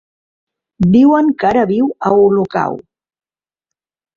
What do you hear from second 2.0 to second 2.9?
a Olocau.